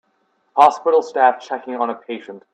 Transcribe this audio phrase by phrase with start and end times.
[0.55, 2.41] Hospital staff checking on a patient.